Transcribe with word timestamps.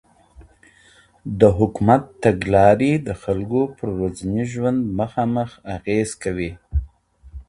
د 1.39 1.41
حکومت 1.57 2.03
تګلارې 2.23 2.93
د 3.07 3.09
خلکو 3.23 3.61
پر 3.77 3.89
ورځني 3.97 4.43
ژوند 4.51 4.79
مخامخ 4.99 5.49
اغېز 5.75 6.09
کوي. 6.23 6.51